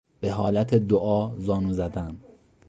[0.19, 2.17] به حالت دعا زانو زدن